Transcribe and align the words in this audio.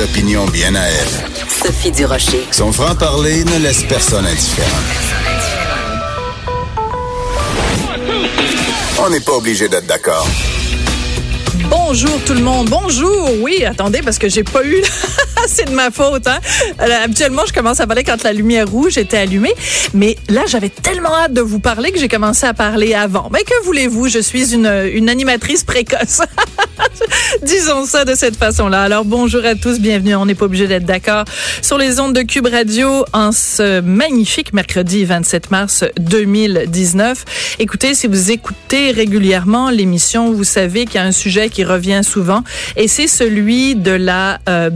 opinions 0.00 0.46
bien 0.46 0.74
à 0.74 0.84
elle. 0.84 1.30
Sophie 1.48 1.90
Durocher. 1.90 2.46
Son 2.52 2.72
franc-parler 2.72 3.44
ne 3.44 3.58
laisse 3.58 3.82
personne 3.84 4.26
indifférent. 4.26 4.68
On 9.00 9.10
n'est 9.10 9.20
pas 9.20 9.32
obligé 9.32 9.68
d'être 9.68 9.86
d'accord. 9.86 10.26
Bonjour 11.68 12.20
tout 12.24 12.34
le 12.34 12.40
monde. 12.42 12.68
Bonjour. 12.70 13.30
Oui, 13.40 13.64
attendez, 13.64 14.00
parce 14.02 14.18
que 14.18 14.28
j'ai 14.28 14.44
pas 14.44 14.64
eu. 14.64 14.82
C'est 15.48 15.64
de 15.64 15.74
ma 15.74 15.90
faute. 15.90 16.26
Hein? 16.26 16.38
Euh, 16.80 17.04
habituellement, 17.04 17.42
je 17.46 17.52
commence 17.52 17.80
à 17.80 17.86
parler 17.86 18.04
quand 18.04 18.22
la 18.22 18.32
lumière 18.32 18.68
rouge 18.68 18.98
était 18.98 19.16
allumée. 19.16 19.54
Mais 19.94 20.16
là, 20.28 20.42
j'avais 20.46 20.68
tellement 20.68 21.14
hâte 21.14 21.32
de 21.32 21.40
vous 21.40 21.58
parler 21.58 21.90
que 21.90 21.98
j'ai 21.98 22.08
commencé 22.08 22.46
à 22.46 22.54
parler 22.54 22.94
avant. 22.94 23.30
Mais 23.32 23.42
que 23.42 23.64
voulez-vous? 23.64 24.08
Je 24.08 24.18
suis 24.18 24.54
une, 24.54 24.66
animatrice 25.08 25.64
précoce. 25.64 26.20
Disons 27.42 27.86
ça 27.86 28.04
de 28.04 28.14
cette 28.14 28.36
façon-là. 28.36 28.82
Alors, 28.82 29.04
bonjour 29.04 29.44
à 29.44 29.54
tous. 29.54 29.80
Bienvenue. 29.80 30.14
On 30.16 30.26
n'est 30.26 30.34
pas 30.34 30.44
obligé 30.44 30.66
d'être 30.66 30.84
d'accord 30.84 31.24
sur 31.62 31.78
les 31.78 31.98
ondes 32.00 32.14
de 32.14 32.22
Cube 32.22 32.46
Radio 32.46 33.04
en 33.12 33.32
ce 33.32 33.80
magnifique 33.80 34.52
mercredi 34.52 35.04
27 35.04 35.50
mars 35.50 35.84
2019. 35.98 37.56
Écoutez, 37.58 37.94
si 37.94 38.06
vous 38.06 38.30
écoutez 38.30 38.90
régulièrement 38.90 39.70
l'émission, 39.70 40.32
vous 40.32 40.44
savez 40.44 40.84
qu'il 40.84 40.96
y 40.96 40.98
a 40.98 41.04
un 41.04 41.12
sujet 41.12 41.48
qui 41.48 41.64
revient 41.64 42.02
souvent 42.04 42.44
et 42.76 42.88
c'est 42.88 43.06
celui 43.06 43.74
de 43.74 43.92
la 43.92 44.38
euh, 44.48 44.70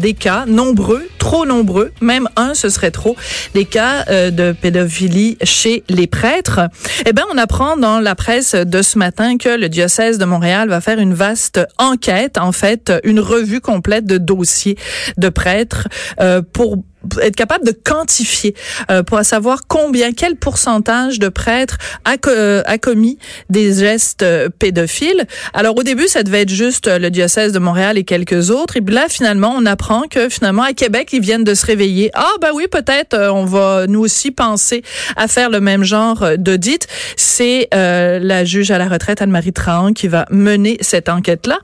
nombreux, 0.64 1.08
trop 1.22 1.46
nombreux, 1.46 1.92
même 2.00 2.28
un 2.34 2.52
ce 2.52 2.68
serait 2.68 2.90
trop, 2.90 3.14
des 3.54 3.64
cas 3.64 4.04
euh, 4.08 4.32
de 4.32 4.50
pédophilie 4.50 5.38
chez 5.44 5.84
les 5.88 6.08
prêtres. 6.08 6.58
Eh 7.06 7.12
ben 7.12 7.22
on 7.32 7.38
apprend 7.38 7.76
dans 7.76 8.00
la 8.00 8.16
presse 8.16 8.56
de 8.56 8.82
ce 8.82 8.98
matin 8.98 9.38
que 9.38 9.50
le 9.50 9.68
diocèse 9.68 10.18
de 10.18 10.24
Montréal 10.24 10.68
va 10.68 10.80
faire 10.80 10.98
une 10.98 11.14
vaste 11.14 11.60
enquête, 11.78 12.38
en 12.38 12.50
fait, 12.50 12.92
une 13.04 13.20
revue 13.20 13.60
complète 13.60 14.04
de 14.04 14.18
dossiers 14.18 14.76
de 15.16 15.28
prêtres 15.28 15.86
euh, 16.20 16.42
pour 16.52 16.78
être 17.20 17.36
capable 17.36 17.66
de 17.66 17.72
quantifier 17.72 18.54
euh, 18.90 19.02
pour 19.02 19.22
savoir 19.24 19.62
combien, 19.68 20.12
quel 20.12 20.36
pourcentage 20.36 21.18
de 21.18 21.28
prêtres 21.28 21.78
a, 22.04 22.16
euh, 22.26 22.62
a 22.66 22.78
commis 22.78 23.18
des 23.50 23.74
gestes 23.74 24.22
euh, 24.22 24.48
pédophiles. 24.48 25.26
Alors 25.54 25.76
au 25.76 25.82
début, 25.82 26.08
ça 26.08 26.22
devait 26.22 26.42
être 26.42 26.50
juste 26.50 26.88
le 26.88 27.10
diocèse 27.10 27.52
de 27.52 27.58
Montréal 27.58 27.98
et 27.98 28.04
quelques 28.04 28.50
autres. 28.50 28.76
Et 28.76 28.80
puis 28.80 28.94
là, 28.94 29.06
finalement, 29.08 29.54
on 29.56 29.66
apprend 29.66 30.02
que 30.02 30.28
finalement 30.28 30.62
à 30.62 30.72
Québec, 30.72 31.11
ils 31.12 31.20
viennent 31.20 31.44
de 31.44 31.54
se 31.54 31.66
réveiller. 31.66 32.10
Ah 32.14 32.32
ben 32.40 32.50
oui, 32.54 32.66
peut-être 32.70 33.16
on 33.16 33.44
va 33.44 33.86
nous 33.86 34.00
aussi 34.00 34.30
penser 34.30 34.82
à 35.16 35.28
faire 35.28 35.50
le 35.50 35.60
même 35.60 35.84
genre 35.84 36.24
d'audit. 36.38 36.86
C'est 37.16 37.68
la 37.72 38.44
juge 38.44 38.70
à 38.70 38.78
la 38.78 38.88
retraite 38.88 39.22
Anne-Marie 39.22 39.52
Trahan 39.52 39.92
qui 39.92 40.08
va 40.08 40.26
mener 40.30 40.76
cette 40.80 41.08
enquête-là. 41.08 41.58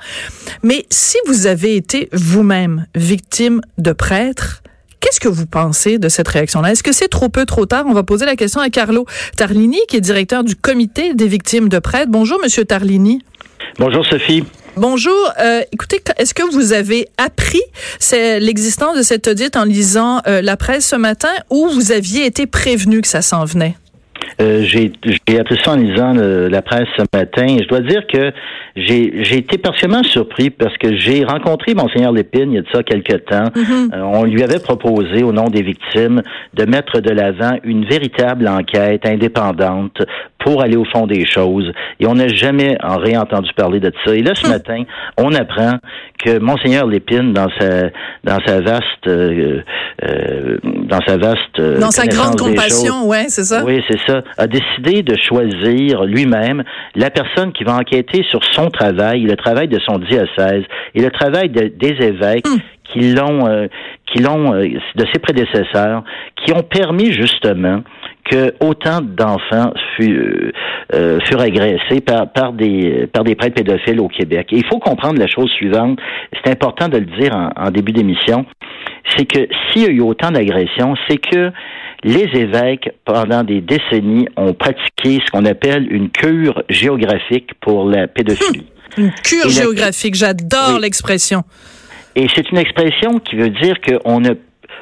Mais 0.62 0.86
si 0.90 1.16
vous 1.26 1.46
avez 1.46 1.76
été 1.76 2.08
vous-même 2.12 2.86
victime 2.94 3.60
de 3.78 3.92
prêtres, 3.92 4.62
Qu'est-ce 5.00 5.20
que 5.20 5.28
vous 5.28 5.46
pensez 5.46 5.98
de 5.98 6.08
cette 6.08 6.26
réaction-là? 6.26 6.72
Est-ce 6.72 6.82
que 6.82 6.92
c'est 6.92 7.06
trop 7.06 7.28
peu, 7.28 7.46
trop 7.46 7.66
tard? 7.66 7.84
On 7.86 7.92
va 7.92 8.02
poser 8.02 8.26
la 8.26 8.34
question 8.34 8.60
à 8.60 8.68
Carlo 8.68 9.06
Tarlini, 9.36 9.78
qui 9.88 9.96
est 9.96 10.00
directeur 10.00 10.42
du 10.42 10.56
comité 10.56 11.14
des 11.14 11.28
victimes 11.28 11.68
de 11.68 11.78
prêtres. 11.78 12.10
Bonjour, 12.10 12.38
Monsieur 12.42 12.64
Tarlini. 12.64 13.22
Bonjour, 13.78 14.04
Sophie. 14.04 14.42
Bonjour. 14.78 15.32
Euh, 15.40 15.62
écoutez, 15.72 15.98
est-ce 16.18 16.34
que 16.34 16.44
vous 16.52 16.72
avez 16.72 17.08
appris 17.18 17.60
l'existence 18.40 18.96
de 18.96 19.02
cet 19.02 19.26
audit 19.26 19.56
en 19.56 19.64
lisant 19.64 20.20
euh, 20.28 20.40
la 20.40 20.56
presse 20.56 20.86
ce 20.86 20.94
matin 20.94 21.32
ou 21.50 21.68
vous 21.68 21.90
aviez 21.90 22.26
été 22.26 22.46
prévenu 22.46 23.00
que 23.00 23.08
ça 23.08 23.20
s'en 23.20 23.44
venait? 23.44 23.74
Euh, 24.40 24.62
j'ai 24.62 24.92
appris 25.38 25.58
ça 25.64 25.72
en 25.72 25.76
lisant 25.76 26.12
la 26.12 26.62
presse 26.62 26.86
ce 26.96 27.02
matin. 27.12 27.56
je 27.60 27.66
dois 27.66 27.80
dire 27.80 28.06
que 28.06 28.30
j'ai 28.76 29.36
été 29.36 29.58
particulièrement 29.58 30.04
surpris 30.04 30.50
parce 30.50 30.76
que 30.78 30.96
j'ai 30.96 31.24
rencontré 31.24 31.74
Monseigneur 31.74 32.12
Lépine 32.12 32.52
il 32.52 32.54
y 32.54 32.58
a 32.58 32.62
de 32.62 32.68
ça 32.72 32.82
quelques 32.82 33.24
temps. 33.24 33.48
Mm-hmm. 33.54 33.94
Euh, 33.94 34.02
on 34.02 34.24
lui 34.24 34.42
avait 34.42 34.60
proposé, 34.60 35.22
au 35.22 35.32
nom 35.32 35.48
des 35.48 35.62
victimes, 35.62 36.22
de 36.54 36.64
mettre 36.64 37.00
de 37.00 37.10
l'avant 37.10 37.58
une 37.64 37.84
véritable 37.84 38.46
enquête 38.46 39.04
indépendante 39.06 40.02
pour 40.38 40.62
aller 40.62 40.76
au 40.76 40.84
fond 40.84 41.06
des 41.06 41.26
choses. 41.26 41.72
Et 42.00 42.06
on 42.06 42.14
n'a 42.14 42.28
jamais 42.28 42.76
en 42.82 42.96
réentendu 42.96 43.50
parler 43.54 43.80
de 43.80 43.92
ça. 44.04 44.14
Et 44.14 44.22
là, 44.22 44.34
ce 44.34 44.46
hum. 44.46 44.52
matin, 44.52 44.82
on 45.16 45.32
apprend 45.34 45.78
que 46.24 46.38
Monseigneur 46.38 46.86
Lépine, 46.86 47.32
dans 47.32 47.48
sa 47.58 47.90
dans 48.24 48.38
sa 48.46 48.60
vaste 48.60 49.06
euh, 49.06 49.62
euh 50.04 50.58
dans 50.64 51.00
sa 51.06 51.16
vaste 51.16 51.60
dans 51.60 51.90
sa 51.90 52.06
grande 52.06 52.38
compassion, 52.38 53.06
ouais, 53.06 53.26
c'est 53.28 53.44
ça. 53.44 53.64
Oui, 53.64 53.82
c'est 53.88 54.00
ça, 54.06 54.22
a 54.36 54.46
décidé 54.46 55.02
de 55.02 55.16
choisir 55.16 56.04
lui-même 56.04 56.62
la 56.94 57.10
personne 57.10 57.52
qui 57.52 57.64
va 57.64 57.76
enquêter 57.76 58.24
sur 58.30 58.40
son 58.52 58.70
travail, 58.70 59.22
le 59.22 59.36
travail 59.36 59.68
de 59.68 59.78
son 59.80 59.98
diocèse 59.98 60.64
et 60.94 61.00
le 61.00 61.10
travail 61.10 61.50
des 61.50 61.96
évêques. 62.00 62.46
Hum. 62.46 62.58
qui 62.92 63.12
l'ont 63.12 63.46
euh, 63.46 63.66
qui 64.06 64.22
l'ont 64.22 64.54
euh, 64.54 64.66
de 64.94 65.04
ses 65.12 65.18
prédécesseurs 65.18 66.02
qui 66.36 66.52
ont 66.52 66.62
permis 66.62 67.12
justement 67.12 67.82
que 68.30 68.54
autant 68.60 69.00
d'enfants 69.00 69.72
furent, 69.96 70.52
euh, 70.94 71.18
furent 71.26 71.40
agressés 71.40 72.00
par, 72.00 72.30
par, 72.32 72.52
des, 72.52 73.08
par 73.12 73.24
des 73.24 73.34
prêtres 73.34 73.54
pédophiles 73.54 74.00
au 74.00 74.08
Québec. 74.08 74.48
Et 74.52 74.58
il 74.58 74.66
faut 74.66 74.78
comprendre 74.78 75.18
la 75.18 75.26
chose 75.26 75.50
suivante, 75.50 75.98
c'est 76.32 76.50
important 76.50 76.88
de 76.88 76.98
le 76.98 77.06
dire 77.06 77.34
en, 77.56 77.70
début 77.70 77.92
d'émission, 77.92 78.46
c'est 79.16 79.24
que 79.24 79.48
s'il 79.72 79.82
y 79.82 79.86
a 79.86 79.90
eu 79.90 80.00
autant 80.00 80.30
d'agressions, 80.30 80.94
c'est 81.08 81.18
que 81.18 81.50
les 82.04 82.28
évêques, 82.34 82.90
pendant 83.04 83.42
des 83.42 83.60
décennies, 83.60 84.28
ont 84.36 84.54
pratiqué 84.54 85.20
ce 85.24 85.30
qu'on 85.30 85.44
appelle 85.44 85.86
une 85.90 86.10
cure 86.10 86.62
géographique 86.68 87.50
pour 87.60 87.88
la 87.88 88.06
pédophilie. 88.06 88.66
Une 88.96 89.12
cure 89.12 89.48
géographique, 89.48 90.14
j'adore 90.14 90.78
l'expression. 90.80 91.42
Et 92.14 92.26
c'est 92.34 92.50
une 92.50 92.58
expression 92.58 93.18
qui 93.18 93.36
veut 93.36 93.50
dire 93.50 93.76
qu'on 93.80 94.24
a 94.24 94.34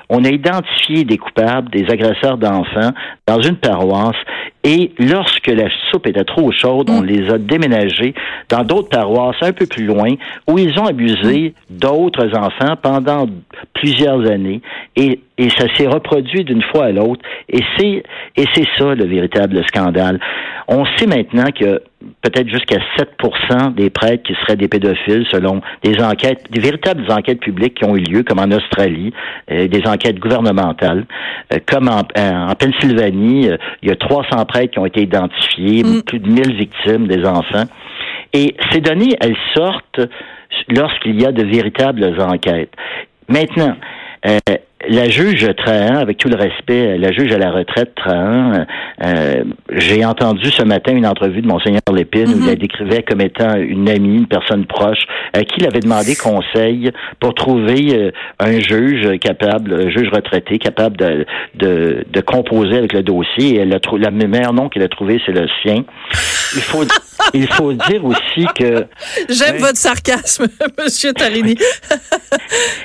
on 0.09 0.25
a 0.25 0.29
identifié 0.29 1.05
des 1.05 1.19
coupables, 1.19 1.71
des 1.71 1.85
agresseurs 1.91 2.39
d'enfants 2.39 2.93
dans 3.27 3.41
une 3.41 3.57
paroisse 3.57 4.17
et 4.63 4.93
lorsque 4.99 5.47
la 5.47 5.69
soupe 5.91 6.07
était 6.07 6.25
trop 6.25 6.51
chaude, 6.53 6.91
on 6.91 7.03
mm. 7.03 7.07
les 7.07 7.31
a 7.31 7.39
déménagés 7.39 8.15
dans 8.49 8.63
d'autres 8.63 8.89
paroisses 8.89 9.37
un 9.43 9.53
peu 9.53 9.67
plus 9.67 9.85
loin 9.85 10.11
où 10.49 10.59
ils 10.59 10.79
ont 10.79 10.87
abusé 10.87 11.55
mm. 11.71 11.77
d'autres 11.77 12.37
enfants 12.37 12.77
pendant 12.81 13.27
plusieurs 13.75 14.29
années 14.31 14.61
et, 14.97 15.21
et 15.39 15.51
ça 15.51 15.67
s'est 15.77 15.87
reproduit 15.87 16.45
d'une 16.45 16.63
fois 16.63 16.87
à 16.87 16.93
l'autre 16.93 17.23
et 17.49 17.61
c'est 17.77 18.03
et 18.37 18.45
c'est 18.55 18.67
ça 18.77 18.95
le 18.95 19.05
véritable 19.05 19.63
scandale. 19.69 20.19
On 20.69 20.85
sait 20.97 21.07
maintenant 21.07 21.51
que 21.53 21.81
peut-être 22.23 22.49
jusqu'à 22.49 22.79
7% 22.99 23.75
des 23.75 23.91
prêtres 23.91 24.25
qui 24.25 24.35
seraient 24.43 24.57
des 24.57 24.69
pédophiles 24.69 25.27
selon 25.31 25.61
des 25.83 26.03
enquêtes, 26.03 26.51
des 26.51 26.61
véritables 26.61 27.05
enquêtes 27.11 27.41
publiques 27.41 27.75
qui 27.75 27.85
ont 27.85 27.97
eu 27.97 28.01
lieu, 28.01 28.23
comme 28.23 28.39
en 28.39 28.51
Australie, 28.51 29.13
euh, 29.51 29.69
des 29.69 29.87
enquêtes 29.87 30.19
gouvernementales, 30.19 31.07
euh, 31.53 31.59
comme 31.67 31.89
en, 31.89 32.03
en 32.17 32.55
Pennsylvanie, 32.55 33.16
euh, 33.17 33.57
il 33.83 33.89
y 33.89 33.93
a 33.93 33.97
300 33.97 34.45
prêtres 34.47 34.73
qui 34.73 34.79
ont 34.79 34.87
été 34.87 35.03
identifiés, 35.03 35.83
mm. 35.83 36.03
plus 36.03 36.19
de 36.19 36.29
1000 36.29 36.57
victimes 36.57 37.07
des 37.07 37.25
enfants. 37.27 37.65
Et 38.33 38.55
ces 38.71 38.81
données, 38.81 39.17
elles 39.21 39.37
sortent 39.55 40.01
lorsqu'il 40.69 41.21
y 41.21 41.27
a 41.27 41.33
de 41.33 41.45
véritables 41.45 42.21
enquêtes. 42.21 42.73
Maintenant, 43.29 43.77
euh, 44.27 44.39
la 44.89 45.09
juge 45.09 45.49
Trahan, 45.57 45.97
avec 45.97 46.19
tout 46.19 46.29
le 46.29 46.37
respect, 46.37 46.97
la 46.99 47.11
juge 47.11 47.33
à 47.33 47.39
la 47.39 47.51
retraite 47.51 47.93
Trahan, 47.97 48.67
euh, 49.05 49.45
j'ai 49.71 50.05
entendu 50.05 50.51
ce 50.51 50.63
matin 50.63 50.95
une 50.95 51.07
entrevue 51.07 51.43
de 51.43 51.49
Monseigneur 51.49 51.81
Lépine 51.93 52.29
où 52.29 52.39
il 52.39 52.47
la 52.47 52.53
mhm. 52.53 52.59
décrivait 52.59 53.03
comme 53.03 53.21
étant 53.21 53.57
une 53.57 53.89
amie, 53.89 54.17
une 54.17 54.27
personne 54.27 54.65
proche, 54.67 54.99
à 55.33 55.41
qui 55.41 55.57
il 55.59 55.67
avait 55.67 55.81
demandé 55.81 56.15
conseil 56.15 56.91
pour 57.19 57.35
trouver 57.35 57.95
euh, 57.95 58.11
un 58.39 58.61
juge 58.61 59.19
capable, 59.19 59.75
un 59.75 59.91
juge 59.91 60.09
retraité 60.13 60.59
capable 60.59 60.97
de, 60.97 61.27
de, 61.55 62.05
de 62.09 62.21
composer 62.21 62.79
avec 62.79 62.93
le 62.93 63.03
dossier. 63.03 63.57
Et 63.57 63.59
elle 63.61 63.75
a 63.75 63.81
trouvé, 63.81 64.03
la 64.03 64.11
meilleur 64.11 64.53
nom 64.53 64.69
qu'elle 64.69 64.85
a 64.85 64.89
trouvé, 64.89 65.21
c'est 65.27 65.33
le 65.33 65.47
sien. 65.63 65.85
Il 66.55 66.63
faut, 66.63 66.85
il 67.35 67.47
faut 67.49 67.73
dire 67.73 68.05
aussi 68.05 68.47
que... 68.55 68.87
J'aime 69.29 69.59
votre 69.59 69.77
sarcasme, 69.77 70.47
Monsieur 70.83 71.13
Tarini. 71.13 71.57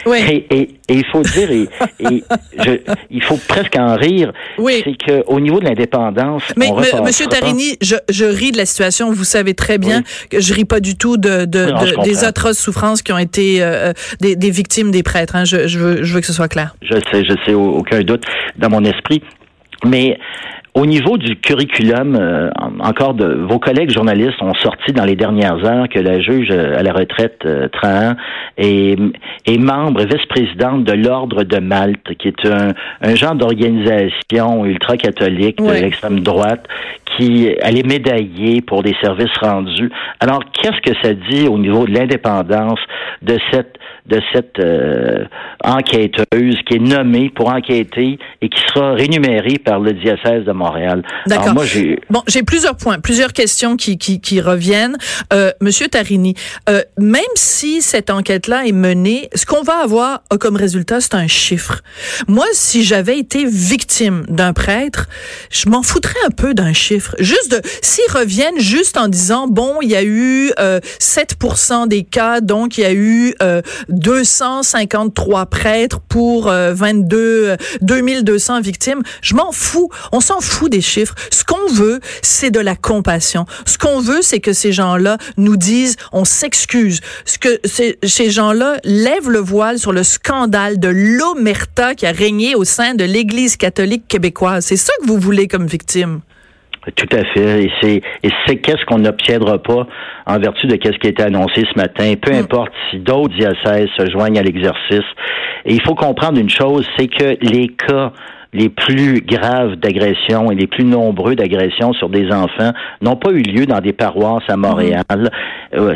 oui. 0.06 0.46
Et, 0.50 0.58
et, 0.58 0.70
il 0.90 1.06
faut 1.06 1.22
dire, 1.22 1.52
et, 1.52 1.70
et 2.00 2.24
je, 2.60 2.72
il 3.10 3.24
faut 3.24 3.38
presque 3.48 3.76
en 3.78 3.96
rire, 3.96 4.34
oui. 4.58 4.84
c'est 4.84 5.24
qu'au 5.26 5.40
niveau 5.40 5.60
de 5.60 5.66
l'indépendance... 5.66 6.44
Mais, 6.58 6.70
Monsieur 7.04 7.28
Tarini, 7.28 7.78
je, 7.82 7.96
je, 8.10 8.26
ris 8.26 8.52
de 8.52 8.58
la 8.58 8.66
situation. 8.66 9.12
Vous 9.12 9.24
savez 9.24 9.54
très 9.54 9.78
bien 9.78 10.04
que 10.30 10.40
je 10.40 10.54
ris 10.54 10.66
pas 10.66 10.80
du 10.80 10.96
tout 10.98 11.18
de, 11.18 11.46
de, 11.46 12.04
des 12.04 12.24
atroces 12.24 12.60
souffrances 12.60 13.02
qui 13.02 13.12
ont 13.12 13.18
été 13.18 13.64
euh, 13.64 13.94
des, 14.20 14.36
des, 14.36 14.52
victimes 14.52 14.92
des 14.92 15.04
prêtres. 15.04 15.36
Hein. 15.36 15.46
Je, 15.46 15.68
je, 15.68 15.80
veux, 15.80 16.04
je 16.04 16.14
veux 16.14 16.20
que 16.20 16.28
ce 16.28 16.34
soit 16.34 16.48
clair. 16.48 16.76
Je 16.82 16.96
sais, 17.12 17.24
je 17.24 17.34
sais, 17.46 17.54
aucun 17.54 18.02
doute 18.02 18.24
dans 18.58 18.70
mon 18.70 18.84
esprit. 18.84 19.22
Mais 19.86 20.18
au 20.74 20.86
niveau 20.86 21.18
du 21.18 21.36
curriculum, 21.36 22.16
euh, 22.16 22.50
encore 22.80 23.14
de 23.14 23.26
vos 23.26 23.60
collègues 23.60 23.92
journalistes 23.92 24.42
ont 24.42 24.54
sorti 24.54 24.94
dans 24.94 25.04
les 25.04 25.16
dernières 25.16 25.66
heures 25.66 25.90
que 25.90 26.00
la 26.00 26.22
juge 26.22 26.50
à 26.50 26.82
la 26.82 26.94
retraite 26.94 27.42
euh, 27.46 27.68
Trahan 27.68 28.16
est, 28.58 28.98
est 29.46 29.58
membre 29.58 30.04
vice-présidente 30.04 30.86
de 30.86 30.94
l'Ordre 30.94 31.44
de 31.44 31.60
Malte, 31.60 32.16
qui 32.18 32.30
est 32.30 32.46
un, 32.46 32.74
un 33.02 33.16
genre 33.16 33.36
d'organisation 33.36 34.66
ultra-catholique 34.66 35.58
de 35.58 35.72
l'extrême 35.72 36.22
droite 36.22 36.66
qui 37.18 37.54
elle 37.62 37.78
est 37.78 37.88
médaillée 37.88 38.62
pour 38.62 38.84
des 38.84 38.96
services 39.02 39.36
rendus. 39.42 39.92
Alors, 40.20 40.42
qu'est-ce 40.54 40.82
que 40.82 40.98
ça 41.02 41.14
dit 41.14 41.48
au 41.48 41.58
niveau 41.58 41.86
de 41.86 41.92
l'indépendance 41.92 42.80
de 43.22 43.38
cette 43.52 43.78
de 44.08 44.22
cette 44.34 44.60
euh, 44.60 45.26
enquêteuse 45.64 46.58
qui 46.68 46.76
est 46.76 46.80
nommée 46.80 47.30
pour 47.30 47.50
enquêter 47.50 48.18
et 48.42 48.50
qui 48.50 48.62
sera 48.68 48.94
rémunérée 48.94 49.58
par 49.64 49.80
le 49.80 49.94
diocèse 49.94 50.46
de 50.46 50.52
Montréal. 50.52 51.04
D'accord. 51.28 51.54
Moi, 51.54 51.66
j'ai 51.66 52.00
bon, 52.10 52.22
j'ai 52.28 52.44
plusieurs 52.44 52.76
points, 52.76 53.00
plusieurs 53.00 53.34
questions 53.34 53.78
qui 53.78 53.98
qui, 53.98 54.20
qui 54.22 54.42
reviennent. 54.42 54.98
Euh, 55.34 55.52
Monsieur 55.62 55.88
Tarini, 55.88 56.36
euh, 56.70 56.82
même 56.98 57.22
si 57.36 57.82
cette 57.82 58.10
enquête-là 58.10 58.66
est 58.66 58.72
menée, 58.72 59.30
ce 59.36 59.46
qu'on 59.46 59.62
va 59.62 59.78
avoir 59.84 60.24
comme 60.40 60.56
résultat, 60.56 61.02
c'est 61.02 61.16
un 61.16 61.28
chiffre. 61.28 61.82
Moi, 62.28 62.46
si 62.54 62.84
j'avais 62.84 63.18
été 63.18 63.46
victime 63.46 64.26
d'un 64.28 64.54
prêtre, 64.54 65.08
je 65.50 65.70
m'en 65.70 65.84
foutrais 65.84 66.20
un 66.26 66.32
peu 66.32 66.54
d'un 66.54 66.74
chiffre. 66.74 67.16
Juste 67.20 67.52
de 67.52 67.62
s'ils 67.82 68.12
reviennent 68.12 68.60
juste 68.60 68.98
en 68.98 69.08
disant 69.08 69.48
bon, 69.48 69.78
il 69.82 69.90
y 69.90 69.96
a 69.96 70.04
eu 70.04 70.52
euh, 70.60 70.80
7% 71.00 71.88
des 71.88 72.04
cas, 72.04 72.42
donc 72.42 72.78
il 72.78 72.82
y 72.82 72.86
a 72.86 72.94
eu 72.94 73.34
euh, 73.42 73.62
253 73.92 75.46
prêtres 75.48 76.00
pour 76.08 76.46
22 76.52 77.58
2200 77.82 78.62
victimes. 78.62 79.02
Je 79.22 79.36
m'en 79.36 79.52
fous. 79.52 79.90
On 80.12 80.20
s'en 80.20 80.40
fout 80.40 80.72
des 80.72 80.82
chiffres. 80.82 81.16
Ce 81.32 81.44
qu'on 81.44 81.72
veut, 81.72 82.00
c'est 82.22 82.52
de 82.52 82.60
la 82.60 82.76
compassion. 82.76 83.46
Ce 83.66 83.78
qu'on 83.78 84.00
veut, 84.00 84.22
c'est 84.22 84.40
que 84.40 84.54
ces 84.54 84.72
gens-là 84.72 85.18
nous 85.38 85.58
disent 85.58 85.96
on 86.12 86.26
s'excuse. 86.26 87.02
Ce 87.26 87.38
que 87.38 87.60
ces, 87.64 87.98
ces 88.04 88.30
gens-là 88.30 88.78
lèvent 88.84 89.30
le 89.30 89.40
voile 89.40 89.80
sur 89.80 89.92
le 89.92 90.04
scandale 90.04 90.80
de 90.80 90.90
l'omerta 90.90 91.96
qui 91.96 92.06
a 92.06 92.12
régné 92.12 92.56
au 92.56 92.64
sein 92.64 92.94
de 92.94 93.04
l'Église 93.04 93.58
catholique 93.58 94.08
québécoise. 94.08 94.66
C'est 94.66 94.78
ça 94.78 94.94
que 95.02 95.08
vous 95.08 95.18
voulez 95.20 95.48
comme 95.48 95.68
victime? 95.68 96.22
Tout 96.96 97.10
à 97.16 97.24
fait. 97.26 97.64
Et 97.64 97.72
c'est, 97.82 98.02
et 98.24 98.30
c'est 98.46 98.56
qu'est-ce 98.58 98.84
qu'on 98.86 99.00
n'obtiendra 99.00 99.60
pas 99.60 99.86
en 100.26 100.40
vertu 100.40 100.68
de 100.68 100.76
qu'est-ce 100.78 100.98
qui 100.98 101.08
a 101.08 101.10
été 101.12 101.24
annoncé 101.24 101.64
ce 101.72 101.80
matin. 101.80 102.14
Peu 102.20 102.32
mm. 102.32 102.40
importe 102.40 102.72
si 102.90 103.00
d'autres 103.00 103.36
diocèses 103.36 103.90
se 103.98 104.10
joignent 104.10 104.40
à 104.40 104.44
l'exercice. 104.44 105.06
Et 105.66 105.74
il 105.74 105.82
faut 105.84 105.96
comprendre 105.96 106.40
une 106.40 106.50
chose, 106.50 106.88
c'est 106.98 107.08
que 107.08 107.38
les 107.42 107.68
cas 107.70 108.12
les 108.54 108.70
plus 108.70 109.22
graves 109.22 109.76
d'agressions 109.76 110.52
et 110.52 110.56
les 110.56 110.68
plus 110.68 110.84
nombreux 110.84 111.36
d'agressions 111.36 111.94
sur 111.94 112.10
des 112.10 112.32
enfants 112.32 112.72
n'ont 113.02 113.16
pas 113.16 113.32
eu 113.32 113.42
lieu 113.42 113.66
dans 113.66 113.80
des 113.80 113.94
paroisses 113.94 114.44
à 114.50 114.58
Montréal. 114.58 115.04
Euh, 115.74 115.96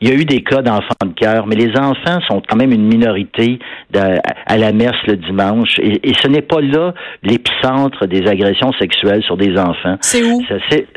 il 0.00 0.08
y 0.08 0.12
a 0.12 0.14
eu 0.14 0.24
des 0.24 0.42
cas 0.42 0.62
d'enfants 0.62 0.94
de 1.04 1.12
cœur, 1.12 1.46
mais 1.46 1.56
les 1.56 1.76
enfants 1.76 2.20
sont 2.28 2.40
quand 2.48 2.56
même 2.56 2.72
une 2.72 2.86
minorité 2.86 3.58
à 3.94 4.58
la 4.58 4.72
messe 4.72 4.96
le 5.06 5.16
dimanche. 5.16 5.78
Et, 5.80 6.12
ce 6.20 6.28
n'est 6.28 6.42
pas 6.42 6.60
là 6.60 6.92
l'épicentre 7.22 8.06
des 8.06 8.26
agressions 8.26 8.72
sexuelles 8.72 9.22
sur 9.22 9.36
des 9.36 9.58
enfants. 9.58 9.96
C'est 10.00 10.22
où? 10.22 10.42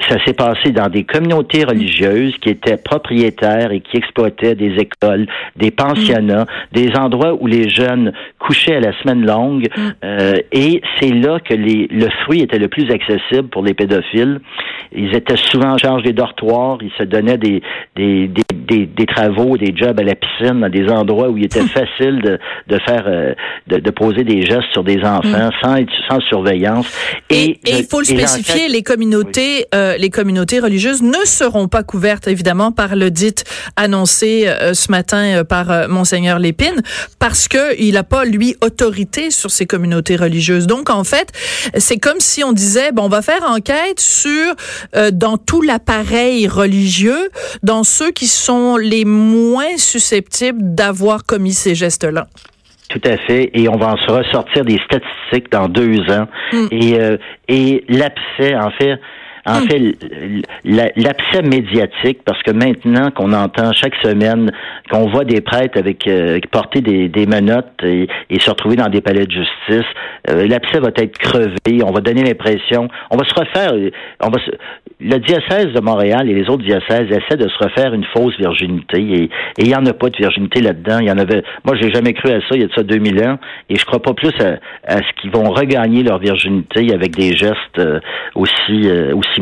Ça 0.09 0.17
s'est 0.25 0.33
passé 0.33 0.71
dans 0.71 0.89
des 0.89 1.03
communautés 1.03 1.63
religieuses 1.63 2.35
qui 2.41 2.49
étaient 2.49 2.77
propriétaires 2.77 3.71
et 3.71 3.79
qui 3.79 3.97
exploitaient 3.97 4.55
des 4.55 4.75
écoles, 4.77 5.27
des 5.55 5.71
pensionnats, 5.71 6.45
des 6.71 6.95
endroits 6.95 7.35
où 7.39 7.47
les 7.47 7.69
jeunes 7.69 8.13
couchaient 8.39 8.75
à 8.75 8.79
la 8.79 8.93
semaine 9.01 9.25
longue. 9.25 9.67
Mm. 9.75 9.81
Euh, 10.03 10.33
et 10.51 10.81
c'est 10.99 11.13
là 11.13 11.39
que 11.39 11.53
les, 11.53 11.87
le 11.89 12.09
fruit 12.23 12.41
était 12.41 12.59
le 12.59 12.67
plus 12.67 12.89
accessible 12.91 13.49
pour 13.49 13.63
les 13.63 13.73
pédophiles. 13.73 14.39
Ils 14.95 15.15
étaient 15.15 15.37
souvent 15.37 15.71
en 15.73 15.77
charge 15.77 16.03
des 16.03 16.13
dortoirs, 16.13 16.77
ils 16.81 16.91
se 16.97 17.03
donnaient 17.03 17.37
des, 17.37 17.61
des, 17.95 18.27
des, 18.27 18.85
des, 18.85 19.05
travaux, 19.05 19.57
des 19.57 19.75
jobs 19.75 19.99
à 19.99 20.03
la 20.03 20.15
piscine, 20.15 20.59
dans 20.61 20.69
des 20.69 20.87
endroits 20.89 21.29
où 21.29 21.37
il 21.37 21.45
était 21.45 21.61
facile 21.61 22.21
de, 22.21 22.39
de 22.67 22.79
faire, 22.85 23.03
euh, 23.07 23.33
de, 23.67 23.77
de, 23.77 23.91
poser 23.91 24.23
des 24.23 24.43
gestes 24.43 24.71
sur 24.71 24.83
des 24.83 25.01
enfants 25.03 25.49
mm. 25.49 25.51
sans, 25.61 25.75
sans 26.09 26.19
surveillance. 26.21 26.87
Et, 27.29 27.59
il 27.65 27.85
faut 27.85 27.99
le 27.99 28.05
spécifier, 28.05 28.67
les 28.67 28.83
communautés, 28.83 29.65
euh, 29.73 29.97
les 29.97 30.09
communautés 30.09 30.59
religieuses 30.59 31.01
ne 31.01 31.25
seront 31.25 31.67
pas 31.67 31.83
couvertes 31.83 32.27
évidemment 32.27 32.71
par 32.71 32.95
le 32.95 33.11
dit 33.11 33.35
annoncé 33.75 34.45
euh, 34.47 34.73
ce 34.73 34.91
matin 34.91 35.43
par 35.47 35.87
monseigneur 35.87 36.39
Lépine, 36.39 36.81
parce 37.19 37.47
que 37.47 37.79
il 37.79 37.93
n'a 37.93 38.03
pas 38.03 38.25
lui 38.25 38.55
autorité 38.61 39.31
sur 39.31 39.51
ces 39.51 39.65
communautés 39.65 40.15
religieuses. 40.15 40.67
Donc 40.67 40.89
en 40.89 41.03
fait, 41.03 41.29
c'est 41.77 41.97
comme 41.97 42.19
si 42.19 42.43
on 42.43 42.51
disait, 42.51 42.91
bon, 42.91 43.03
on 43.03 43.09
va 43.09 43.21
faire 43.21 43.43
enquête 43.43 43.99
sur 43.99 44.53
euh, 44.95 45.11
dans 45.11 45.37
tout 45.37 45.61
l'appareil 45.61 46.47
religieux, 46.47 47.29
dans 47.63 47.83
ceux 47.83 48.11
qui 48.11 48.27
sont 48.27 48.77
les 48.77 49.05
moins 49.05 49.77
susceptibles 49.77 50.59
d'avoir 50.61 51.25
commis 51.25 51.53
ces 51.53 51.75
gestes-là. 51.75 52.27
Tout 52.93 53.09
à 53.09 53.17
fait. 53.17 53.49
Et 53.55 53.67
on 53.67 53.75
va 53.75 53.87
en 53.87 53.95
ressortir 53.95 54.63
des 54.63 54.79
statistiques 54.85 55.51
dans 55.51 55.67
deux 55.67 55.99
ans. 56.11 56.27
Hmm. 56.51 56.67
Et, 56.69 56.99
euh, 56.99 57.17
et 57.47 57.83
l'abcès, 57.89 58.55
en 58.55 58.69
fait, 58.69 58.99
en 59.45 59.59
hmm. 59.59 59.67
fait, 59.67 60.93
l'abcès 60.95 61.41
médiatique, 61.41 62.19
parce 62.25 62.41
que 62.43 62.51
maintenant 62.51 63.11
qu'on 63.11 63.33
entend 63.33 63.73
chaque 63.73 63.95
semaine 64.03 64.51
qu'on 64.89 65.09
voit 65.09 65.25
des 65.25 65.41
prêtres 65.41 65.77
avec 65.77 66.07
euh, 66.07 66.39
porter 66.51 66.81
des, 66.81 67.09
des 67.09 67.25
menottes 67.25 67.83
et, 67.83 68.07
se 68.39 68.49
retrouver 68.49 68.75
dans 68.75 68.89
des 68.89 69.01
palais 69.01 69.25
de 69.25 69.31
justice, 69.31 69.87
euh, 70.29 70.47
l'abcès 70.47 70.79
va 70.79 70.89
être 70.95 71.17
crevé. 71.17 71.83
On 71.83 71.91
va 71.91 72.01
donner 72.01 72.23
l'impression, 72.23 72.87
on 73.09 73.17
va 73.17 73.25
se 73.25 73.33
refaire. 73.33 73.73
On 74.21 74.29
va 74.29 74.39
le 74.99 75.17
diocèse 75.17 75.73
de 75.73 75.81
Montréal 75.81 76.29
et 76.29 76.33
les 76.33 76.49
autres 76.49 76.63
diocèses 76.63 77.07
essaient 77.09 77.37
de 77.37 77.49
se 77.49 77.63
refaire 77.63 77.93
une 77.93 78.05
fausse 78.15 78.37
virginité 78.37 78.99
et 78.99 79.29
il 79.57 79.67
n'y 79.67 79.75
en 79.75 79.85
a 79.85 79.93
pas 79.93 80.09
de 80.09 80.17
virginité 80.17 80.61
là-dedans. 80.61 80.99
Il 81.01 81.07
y 81.07 81.11
en 81.11 81.17
avait. 81.17 81.43
Moi, 81.65 81.75
j'ai 81.81 81.91
jamais 81.91 82.13
cru 82.13 82.29
à 82.29 82.39
ça. 82.39 82.47
Il 82.51 82.61
y 82.61 82.63
a 82.63 82.67
de 82.67 82.73
ça 82.73 82.83
2000 82.83 83.23
ans 83.25 83.39
et 83.69 83.75
je 83.75 83.85
crois 83.85 84.01
pas 84.01 84.13
plus 84.13 84.33
à, 84.39 84.59
à 84.87 84.97
ce 84.97 85.21
qu'ils 85.21 85.31
vont 85.31 85.49
regagner 85.49 86.03
leur 86.03 86.19
virginité 86.19 86.93
avec 86.93 87.15
des 87.15 87.35
gestes 87.35 87.79
euh, 87.79 87.99
aussi 88.35 88.89
aussi 89.13 89.32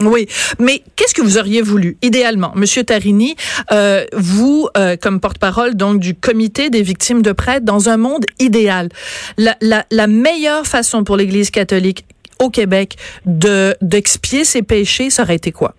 oui, 0.00 0.26
mais 0.58 0.82
qu'est-ce 0.94 1.14
que 1.14 1.22
vous 1.22 1.38
auriez 1.38 1.62
voulu, 1.62 1.96
idéalement, 2.02 2.52
Monsieur 2.54 2.84
Tarini, 2.84 3.34
euh, 3.72 4.04
vous, 4.12 4.68
euh, 4.76 4.96
comme 5.00 5.20
porte-parole 5.20 5.74
donc 5.74 6.00
du 6.00 6.14
comité 6.14 6.68
des 6.68 6.82
victimes 6.82 7.22
de 7.22 7.32
prêtres, 7.32 7.64
dans 7.64 7.88
un 7.88 7.96
monde 7.96 8.26
idéal, 8.38 8.90
la, 9.38 9.56
la, 9.62 9.86
la 9.90 10.06
meilleure 10.06 10.66
façon 10.66 11.02
pour 11.02 11.16
l'Église 11.16 11.50
catholique 11.50 12.04
au 12.38 12.50
Québec 12.50 12.96
de 13.24 13.74
d'expier 13.80 14.44
ses 14.44 14.62
péchés, 14.62 15.08
ça 15.08 15.22
aurait 15.22 15.36
été 15.36 15.52
quoi? 15.52 15.74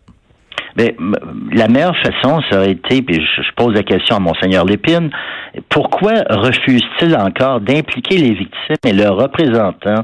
Mais 0.78 0.96
la 1.54 1.68
meilleure 1.68 1.98
façon, 1.98 2.40
ça 2.50 2.58
aurait 2.58 2.72
été, 2.72 3.02
puis 3.02 3.20
je, 3.20 3.42
pose 3.56 3.74
la 3.74 3.82
question 3.82 4.18
à 4.18 4.20
Monseigneur 4.20 4.64
Lépine, 4.64 5.10
pourquoi 5.70 6.12
refuse-t-il 6.30 7.16
encore 7.16 7.62
d'impliquer 7.62 8.18
les 8.18 8.34
victimes 8.36 8.76
et 8.86 8.94
leurs 8.94 9.18
représentants 9.18 10.04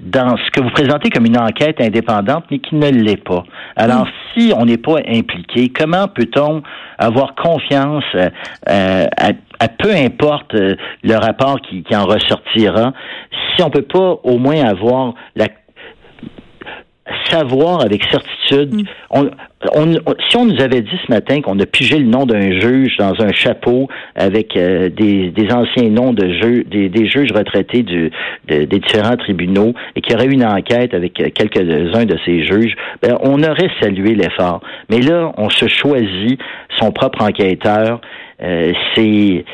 dans 0.00 0.36
ce 0.36 0.50
que 0.50 0.60
vous 0.60 0.70
présentez 0.70 1.10
comme 1.10 1.26
une 1.26 1.38
enquête 1.38 1.80
indépendante, 1.80 2.44
mais 2.50 2.58
qui 2.58 2.74
ne 2.74 2.90
l'est 2.90 3.22
pas? 3.22 3.44
Alors, 3.76 4.08
si 4.34 4.52
on 4.56 4.64
n'est 4.64 4.76
pas 4.76 4.96
impliqué, 5.06 5.68
comment 5.68 6.08
peut-on 6.08 6.62
avoir 6.98 7.36
confiance 7.36 8.04
euh, 8.16 9.06
à, 9.16 9.68
peu 9.68 9.94
importe 9.94 10.52
euh, 10.54 10.74
le 11.04 11.14
rapport 11.14 11.60
qui, 11.60 11.84
qui 11.84 11.94
en 11.94 12.06
ressortira, 12.06 12.92
si 13.54 13.62
on 13.62 13.70
peut 13.70 13.82
pas 13.82 14.18
au 14.24 14.38
moins 14.38 14.64
avoir 14.64 15.14
la 15.36 15.46
savoir 17.30 17.80
avec 17.80 18.02
certitude. 18.04 18.74
Mm. 18.74 18.84
On, 19.10 19.92
si 20.28 20.36
on 20.36 20.44
nous 20.44 20.60
avait 20.60 20.82
dit 20.82 20.98
ce 21.04 21.12
matin 21.12 21.40
qu'on 21.40 21.58
a 21.58 21.66
pigé 21.66 21.98
le 21.98 22.06
nom 22.06 22.26
d'un 22.26 22.60
juge 22.60 22.96
dans 22.96 23.20
un 23.20 23.32
chapeau 23.32 23.88
avec 24.14 24.56
euh, 24.56 24.88
des, 24.88 25.30
des, 25.30 25.52
anciens 25.52 25.88
noms 25.90 26.12
de 26.12 26.32
juges, 26.32 26.64
des, 26.66 26.88
des, 26.88 27.08
juges 27.08 27.32
retraités 27.32 27.82
du, 27.82 28.10
des 28.46 28.66
différents 28.66 29.16
tribunaux 29.16 29.74
et 29.96 30.00
qu'il 30.00 30.12
y 30.12 30.16
aurait 30.16 30.26
une 30.26 30.44
enquête 30.44 30.94
avec 30.94 31.14
quelques-uns 31.14 32.04
de 32.04 32.16
ces 32.24 32.44
juges, 32.44 32.76
ben, 33.02 33.18
on 33.22 33.42
aurait 33.42 33.70
salué 33.80 34.14
l'effort. 34.14 34.60
Mais 34.88 35.00
là, 35.00 35.32
on 35.36 35.50
se 35.50 35.66
choisit 35.66 36.38
son 36.78 36.92
propre 36.92 37.22
enquêteur. 37.22 38.00
Euh, 38.40 38.72
c'est 38.94 39.44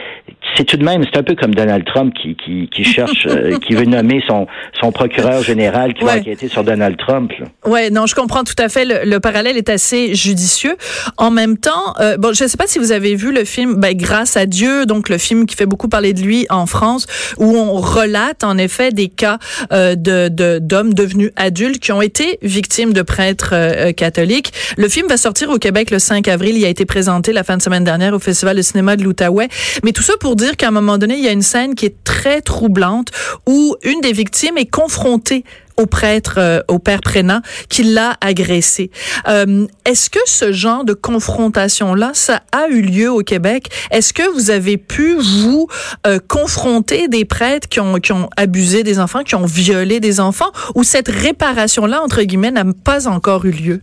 c'est 0.56 0.64
tout 0.64 0.76
de 0.76 0.84
même, 0.84 1.04
c'est 1.04 1.18
un 1.18 1.22
peu 1.22 1.34
comme 1.34 1.54
Donald 1.54 1.84
Trump 1.84 2.14
qui, 2.14 2.36
qui, 2.36 2.68
qui 2.68 2.84
cherche, 2.84 3.26
euh, 3.26 3.58
qui 3.58 3.74
veut 3.74 3.84
nommer 3.84 4.22
son, 4.26 4.46
son 4.80 4.92
procureur 4.92 5.42
général 5.42 5.94
qui 5.94 6.04
va 6.04 6.16
enquêter 6.16 6.48
sur 6.48 6.64
Donald 6.64 6.96
Trump. 6.96 7.32
Oui, 7.40 7.72
Ouais, 7.74 7.90
non, 7.90 8.06
je 8.06 8.14
comprends 8.14 8.44
tout 8.44 8.54
à 8.58 8.68
fait. 8.68 8.84
Le, 8.84 9.18
parallèle 9.18 9.56
est 9.56 9.68
assez 9.68 10.14
judicieux. 10.14 10.76
En 11.16 11.32
même 11.32 11.58
temps, 11.58 11.94
euh, 12.00 12.16
bon, 12.16 12.32
je 12.32 12.44
ne 12.44 12.48
sais 12.48 12.56
pas 12.56 12.68
si 12.68 12.78
vous 12.78 12.92
avez 12.92 13.16
vu 13.16 13.32
le 13.32 13.44
film 13.44 13.74
ben, 13.74 13.96
Grâce 13.96 14.36
à 14.36 14.46
Dieu, 14.46 14.86
donc 14.86 15.08
le 15.08 15.18
film 15.18 15.44
qui 15.44 15.56
fait 15.56 15.66
beaucoup 15.66 15.88
parler 15.88 16.12
de 16.12 16.20
lui 16.20 16.46
en 16.50 16.66
France, 16.66 17.06
où 17.38 17.56
on 17.56 17.74
relate 17.74 18.44
en 18.44 18.56
effet 18.58 18.92
des 18.92 19.08
cas 19.08 19.38
euh, 19.72 19.96
de 19.96 20.28
d'hommes 20.58 20.94
devenus 20.94 21.32
adultes 21.34 21.80
qui 21.80 21.90
ont 21.90 22.00
été 22.00 22.38
victimes 22.42 22.92
de 22.92 23.02
prêtres 23.02 23.90
catholiques. 23.92 24.52
Le 24.76 24.88
film 24.88 25.08
va 25.08 25.16
sortir 25.16 25.50
au 25.50 25.58
Québec 25.58 25.90
le 25.90 25.98
5 25.98 26.28
avril. 26.28 26.56
Il 26.56 26.64
a 26.64 26.68
été 26.68 26.84
présenté 26.84 27.32
la 27.32 27.42
fin 27.42 27.56
de 27.56 27.62
semaine 27.62 27.84
dernière 27.84 28.14
au 28.14 28.18
Festival 28.20 28.56
de 28.56 28.62
cinéma 28.62 28.96
de 28.96 29.02
l'Outaouais. 29.02 29.48
Mais 29.82 29.92
tout 29.92 30.02
ça 30.02 30.14
pour 30.20 30.36
dire 30.36 30.43
dire 30.44 30.56
qu'à 30.56 30.68
un 30.68 30.72
moment 30.72 30.98
donné, 30.98 31.14
il 31.14 31.24
y 31.24 31.28
a 31.28 31.32
une 31.32 31.42
scène 31.42 31.74
qui 31.74 31.86
est 31.86 32.04
très 32.04 32.40
troublante 32.40 33.08
où 33.46 33.76
une 33.82 34.00
des 34.00 34.12
victimes 34.12 34.58
est 34.58 34.70
confrontée 34.70 35.44
au 35.76 35.86
prêtre, 35.86 36.34
euh, 36.38 36.60
au 36.68 36.78
père 36.78 37.00
prénat, 37.00 37.42
qui 37.68 37.82
l'a 37.82 38.16
agressé. 38.20 38.90
Euh, 39.26 39.66
Est-ce 39.84 40.08
que 40.08 40.20
ce 40.26 40.52
genre 40.52 40.84
de 40.84 40.92
confrontation-là, 40.92 42.12
ça 42.14 42.42
a 42.52 42.68
eu 42.68 42.80
lieu 42.80 43.10
au 43.10 43.22
Québec? 43.22 43.70
Est-ce 43.90 44.12
que 44.12 44.22
vous 44.34 44.50
avez 44.50 44.76
pu, 44.76 45.16
vous, 45.16 45.66
euh, 46.06 46.20
confronter 46.28 47.08
des 47.08 47.24
prêtres 47.24 47.68
qui 47.68 47.80
ont, 47.80 47.98
qui 47.98 48.12
ont 48.12 48.28
abusé 48.36 48.84
des 48.84 49.00
enfants, 49.00 49.24
qui 49.24 49.34
ont 49.34 49.46
violé 49.46 49.98
des 49.98 50.20
enfants, 50.20 50.52
ou 50.76 50.84
cette 50.84 51.08
réparation-là, 51.08 52.02
entre 52.02 52.22
guillemets, 52.22 52.52
n'a 52.52 52.64
pas 52.84 53.08
encore 53.08 53.44
eu 53.44 53.50
lieu? 53.50 53.80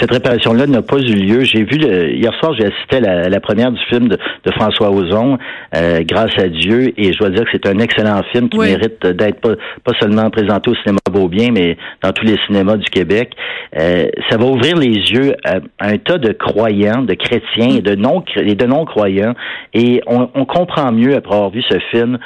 Cette 0.00 0.10
réparation-là 0.12 0.66
n'a 0.66 0.80
pas 0.80 0.96
eu 0.96 1.14
lieu. 1.14 1.44
J'ai 1.44 1.62
vu 1.62 1.76
le, 1.76 2.14
hier 2.14 2.32
soir, 2.40 2.54
j'ai 2.58 2.66
assisté 2.66 3.06
à 3.06 3.28
la, 3.28 3.40
première 3.40 3.70
du 3.70 3.80
film 3.90 4.08
de, 4.08 4.18
François 4.52 4.90
Ozon, 4.90 5.38
euh, 5.76 6.00
Grâce 6.04 6.36
à 6.38 6.48
Dieu, 6.48 6.92
et 6.96 7.12
je 7.12 7.18
dois 7.18 7.28
dire 7.28 7.44
que 7.44 7.50
c'est 7.52 7.66
un 7.66 7.78
excellent 7.78 8.22
film 8.32 8.48
qui 8.48 8.58
mérite 8.58 9.06
d'être 9.06 9.40
pas, 9.40 9.54
pas 9.84 9.92
seulement 10.00 10.30
présenté 10.30 10.70
au 10.70 10.74
cinéma 10.76 10.98
Beaubien, 11.10 11.50
mais 11.52 11.76
dans 12.02 12.12
tous 12.12 12.24
les 12.24 12.36
cinémas 12.46 12.76
du 12.76 12.88
Québec. 12.88 13.32
Euh, 13.78 14.06
ça 14.30 14.36
va 14.36 14.46
ouvrir 14.46 14.76
les 14.76 14.94
yeux 14.94 15.34
à, 15.44 15.58
un 15.80 15.98
tas 15.98 16.18
de 16.18 16.32
croyants, 16.32 17.02
de 17.02 17.14
chrétiens 17.14 17.76
et 17.76 17.82
de 17.82 17.94
non 17.94 18.24
et 18.36 18.54
de 18.54 18.66
non 18.66 18.84
croyants, 18.84 19.34
et 19.74 20.00
on, 20.06 20.28
on, 20.34 20.44
comprend 20.44 20.90
mieux 20.92 21.14
après 21.14 21.34
avoir 21.34 21.50
vu 21.50 21.62
ce 21.68 21.78
film 21.90 22.18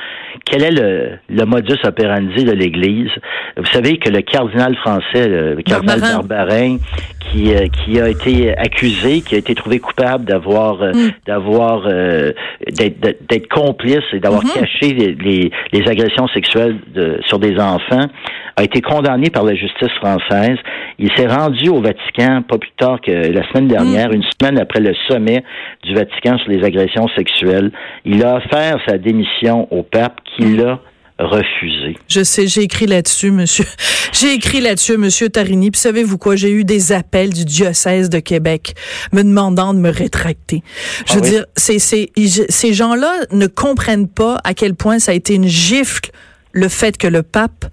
quel 0.44 0.62
est 0.62 0.70
le, 0.70 1.10
le 1.28 1.44
modus 1.44 1.78
operandi 1.84 2.44
de 2.44 2.52
l'Église. 2.52 3.10
Vous 3.56 3.66
savez 3.66 3.98
que 3.98 4.10
le 4.10 4.22
cardinal 4.22 4.74
français, 4.76 5.28
le 5.28 5.62
cardinal 5.62 6.00
Barbarin, 6.26 6.78
qui, 7.20 7.54
euh, 7.54 7.63
qui 7.68 8.00
a 8.00 8.08
été 8.08 8.56
accusé, 8.56 9.20
qui 9.20 9.34
a 9.34 9.38
été 9.38 9.54
trouvé 9.54 9.78
coupable 9.78 10.24
d'avoir 10.24 10.82
euh, 10.82 10.92
mm. 10.92 11.10
d'avoir 11.26 11.86
euh, 11.86 12.32
d'être 12.70 13.48
complice 13.48 14.04
et 14.12 14.20
d'avoir 14.20 14.42
mm-hmm. 14.42 14.60
caché 14.60 14.92
les, 14.92 15.50
les, 15.72 15.88
agressions 15.88 16.28
sexuelles 16.28 16.76
de, 16.94 17.20
sur 17.26 17.38
des 17.38 17.58
enfants, 17.58 18.06
a 18.56 18.62
été 18.62 18.80
condamné 18.80 19.30
par 19.30 19.44
la 19.44 19.54
justice 19.54 19.92
française. 20.00 20.58
Il 20.98 21.10
s'est 21.16 21.26
rendu 21.26 21.68
au 21.68 21.80
Vatican 21.80 22.42
pas 22.42 22.58
plus 22.58 22.70
tard 22.76 23.00
que 23.00 23.10
la 23.10 23.46
semaine 23.48 23.68
dernière, 23.68 24.10
mm. 24.10 24.14
une 24.14 24.24
semaine 24.40 24.58
après 24.60 24.80
le 24.80 24.94
sommet 25.08 25.42
du 25.82 25.94
Vatican 25.94 26.38
sur 26.38 26.50
les 26.50 26.64
agressions 26.64 27.08
sexuelles. 27.16 27.70
Il 28.04 28.24
a 28.24 28.36
offert 28.36 28.78
sa 28.86 28.98
démission 28.98 29.68
au 29.70 29.82
pape 29.82 30.20
qui 30.36 30.46
mm. 30.46 30.56
l'a 30.56 30.80
refusé. 31.18 31.96
Je 32.08 32.24
sais, 32.24 32.46
j'ai 32.46 32.62
écrit 32.62 32.86
là-dessus, 32.86 33.30
monsieur. 33.30 33.66
J'ai 34.12 34.32
écrit 34.34 34.60
là-dessus, 34.60 34.96
monsieur 34.96 35.28
Tarini. 35.28 35.72
Puis 35.72 35.80
savez-vous 35.80 36.18
quoi? 36.18 36.36
J'ai 36.36 36.50
eu 36.50 36.64
des 36.64 36.92
appels 36.92 37.32
du 37.32 37.44
diocèse 37.44 38.10
de 38.10 38.20
Québec 38.20 38.74
me 39.12 39.22
demandant 39.22 39.74
de 39.74 39.80
me 39.80 39.90
rétracter. 39.90 40.62
Je 41.06 41.12
ah 41.12 41.14
veux 41.16 41.20
dire, 41.20 41.46
c'est, 41.56 41.80
c'est, 41.80 42.12
ces 42.48 42.72
gens-là 42.72 43.12
ne 43.32 43.48
comprennent 43.48 44.08
pas 44.08 44.38
à 44.44 44.54
quel 44.54 44.76
point 44.76 45.00
ça 45.00 45.10
a 45.10 45.14
été 45.14 45.34
une 45.34 45.48
gifle 45.48 46.10
le 46.52 46.68
fait 46.68 46.96
que 46.96 47.08
le 47.08 47.24
pape 47.24 47.66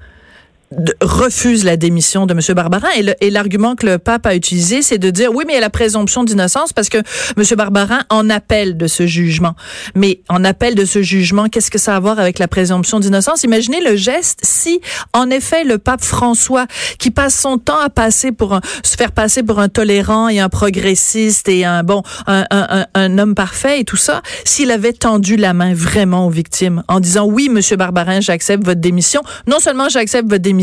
refuse 1.01 1.63
la 1.63 1.78
démission 1.78 2.25
de 2.25 2.34
M. 2.34 2.40
Barbarin. 2.56 2.90
Et 3.20 3.30
l'argument 3.30 3.75
que 3.75 3.86
le 3.86 3.98
pape 3.98 4.25
a 4.25 4.36
utilisé, 4.36 4.82
c'est 4.82 4.98
de 4.98 5.10
dire, 5.10 5.32
oui, 5.34 5.44
mais 5.46 5.54
il 5.54 5.56
y 5.56 5.60
a 5.60 5.62
la 5.62 5.70
présomption 5.70 6.24
d'innocence 6.24 6.74
parce 6.74 6.90
que 6.90 6.98
M. 6.98 7.44
Barbarin 7.58 8.01
en 8.10 8.30
appelle 8.30 8.78
de 8.78 8.88
ce 8.88 9.06
jugement. 9.06 9.56
Mais 9.96 10.22
en 10.30 10.44
appel 10.44 10.75
de 10.75 10.86
ce 10.86 11.01
jugement, 11.01 11.48
qu'est-ce 11.50 11.72
que 11.72 11.78
ça 11.78 11.94
a 11.94 11.98
à 11.98 12.00
voir 12.00 12.20
avec 12.20 12.40
la 12.40 12.48
présomption 12.48 13.00
d'innocence? 13.00 13.44
Imaginez 13.44 13.82
le 13.82 13.96
geste 13.96 14.40
si, 14.44 14.80
en 15.13 15.30
effet, 15.30 15.63
le 15.63 15.78
pape 15.78 16.04
François, 16.04 16.68
qui 17.00 17.12
passe 17.12 17.36
son 17.36 17.58
temps 17.58 17.80
à 17.80 17.90
passer 17.90 18.32
pour 18.32 18.54
un, 18.54 18.62
se 18.84 18.96
faire 18.96 19.12
passer 19.12 19.44
pour 19.44 19.60
un 19.60 19.68
tolérant 19.68 20.30
et 20.30 20.40
un 20.40 20.50
progressiste 20.50 21.50
et 21.50 21.66
un, 21.66 21.84
bon, 21.84 22.01
un, 22.28 22.46
un, 22.50 22.86
un 22.94 23.18
homme 23.18 23.36
parfait 23.36 23.82
et 23.82 23.84
tout 23.84 23.98
ça, 23.98 24.22
s'il 24.46 24.72
avait 24.72 24.94
tendu 24.94 25.36
la 25.36 25.54
main 25.54 25.74
vraiment 25.74 26.28
aux 26.28 26.30
victimes 26.30 26.84
en 26.88 27.00
disant, 27.00 27.25
oui, 27.25 27.50
M. 27.54 27.60
Barbarin, 27.78 28.22
j'accepte 28.22 28.66
votre 28.66 28.80
démission. 28.80 29.22
Non 29.48 29.60
seulement 29.60 29.90
j'accepte 29.90 30.30
votre 30.30 30.42
démission, 30.42 30.61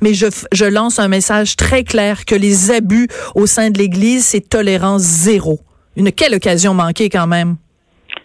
mais 0.00 0.14
je, 0.14 0.64
lance 0.64 0.98
un 0.98 1.08
message 1.08 1.56
très 1.56 1.84
clair 1.84 2.24
que 2.24 2.34
les 2.34 2.70
abus 2.70 3.08
au 3.34 3.46
sein 3.46 3.70
de 3.70 3.78
l'Église, 3.78 4.24
c'est 4.24 4.48
tolérance 4.48 5.02
zéro. 5.02 5.60
Une 5.96 6.12
quelle 6.12 6.34
occasion 6.34 6.74
manquée 6.74 7.08
quand 7.08 7.26
même. 7.26 7.56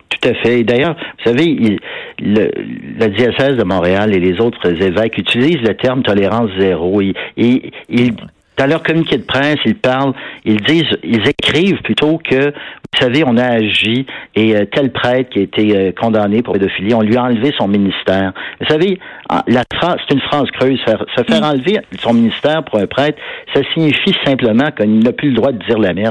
Tout 0.09 0.29
à 0.29 0.33
fait. 0.35 0.63
D'ailleurs, 0.63 0.95
vous 0.95 1.31
savez, 1.31 1.77
la 2.19 3.07
diocèse 3.09 3.57
de 3.57 3.63
Montréal 3.63 4.15
et 4.15 4.19
les 4.19 4.39
autres 4.39 4.69
évêques 4.81 5.17
utilisent 5.17 5.61
le 5.61 5.75
terme 5.75 6.01
tolérance 6.01 6.49
zéro. 6.57 7.01
Et, 7.01 7.13
et, 7.37 8.11
dans 8.57 8.65
leur 8.65 8.83
communiqué 8.83 9.17
de 9.17 9.23
presse, 9.23 9.57
ils 9.65 9.75
parlent, 9.75 10.13
ils 10.43 10.61
disent, 10.61 10.97
ils 11.03 11.27
écrivent 11.27 11.81
plutôt 11.83 12.17
que, 12.17 12.51
vous 12.51 12.99
savez, 12.99 13.23
on 13.25 13.37
a 13.37 13.45
agi 13.45 14.05
et 14.35 14.55
euh, 14.55 14.65
tel 14.65 14.91
prêtre 14.91 15.29
qui 15.29 15.39
a 15.39 15.41
été 15.43 15.75
euh, 15.75 15.91
condamné 15.91 16.41
pour 16.41 16.53
pédophilie, 16.53 16.93
on 16.95 17.01
lui 17.01 17.17
a 17.17 17.23
enlevé 17.23 17.53
son 17.57 17.67
ministère. 17.67 18.33
Vous 18.59 18.67
savez, 18.67 18.99
la 19.47 19.63
c'est 19.79 20.13
une 20.13 20.21
phrase 20.21 20.49
creuse. 20.51 20.79
se 20.79 21.23
faire 21.23 21.41
mm. 21.41 21.43
enlever 21.43 21.79
son 21.99 22.13
ministère 22.13 22.63
pour 22.63 22.79
un 22.79 22.87
prêtre, 22.87 23.19
ça 23.53 23.61
signifie 23.73 24.15
simplement 24.25 24.71
qu'il 24.71 24.99
n'a 24.99 25.11
plus 25.11 25.29
le 25.29 25.35
droit 25.35 25.51
de 25.51 25.63
dire 25.65 25.77
la 25.77 25.93
messe. 25.93 26.09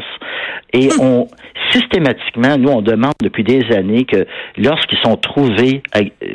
Et 0.73 0.89
on, 1.01 1.27
systématiquement, 1.71 2.57
nous, 2.59 2.71
on 2.71 2.83
demande 2.83 3.15
depuis 3.23 3.45
des 3.45 3.65
années 3.75 4.05
que 4.05 4.27
lorsqu'ils 4.57 4.99
sont 5.05 5.17
trouvés, 5.17 5.83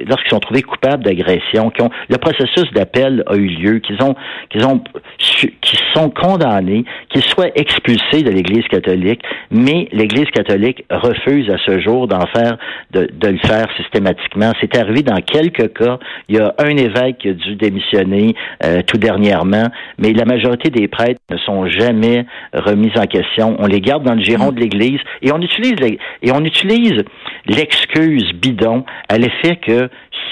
lorsqu'ils 0.08 0.30
sont 0.30 0.40
trouvés 0.40 0.62
coupables 0.62 1.04
d'agression, 1.04 1.72
le 2.10 2.18
processus 2.18 2.72
d'appel 2.74 3.24
a 3.28 3.36
eu 3.36 3.48
lieu, 3.48 3.80
qu'ils 3.80 4.02
ont, 4.04 4.16
qu'ils 4.50 4.66
ont, 4.66 4.82
qu'ils 5.18 5.80
sont 5.94 6.10
condamnés, 6.10 6.86
qu'ils 7.10 7.24
soient 7.24 7.52
expulsés 7.56 8.24
de 8.24 8.32
l'Église 8.32 8.68
catholique, 8.68 9.22
mais 9.50 9.88
l'Église 9.92 10.30
catholique 10.32 10.86
refuse 10.90 11.50
à 11.50 11.58
ce 11.66 11.80
jour 11.80 12.08
d'en 12.08 12.26
faire, 12.28 12.58
de, 12.92 13.10
de 13.12 13.28
le 13.28 13.38
faire 13.40 13.68
systématiquement. 13.78 14.52
C'est 14.60 14.78
arrivé 14.78 15.04
dans 15.04 15.22
quelques 15.22 15.74
cas. 15.74 15.98
Il 16.30 16.38
y 16.38 16.40
a 16.40 16.54
un 16.58 16.78
évêque 16.78 17.20
qui 17.20 17.30
a 17.30 17.34
dû 17.34 17.56
démissionner 17.56 18.36
euh, 18.64 18.82
tout 18.86 18.98
dernièrement, 18.98 19.68
mais 19.98 20.14
la 20.14 20.26
majorité 20.26 20.70
des 20.70 20.88
prêtres 20.88 21.20
ne 21.30 21.38
sont 21.38 21.68
jamais 21.68 22.26
remis 22.54 22.92
en 22.96 23.06
question. 23.06 23.56
On 23.60 23.68
les 23.68 23.82
garde 23.82 24.04
dans 24.04 24.11
le 24.16 24.24
giron 24.24 24.52
mm. 24.52 24.56
de 24.56 24.60
l'Église 24.60 25.00
et 25.22 25.32
on 25.32 25.42
utilise 25.42 25.76
et 26.22 26.32
on 26.32 26.44
utilise 26.44 27.04
l'excuse 27.48 28.32
bidon 28.34 28.86
à 29.10 29.18
l'effet 29.18 29.58
que 29.58 29.90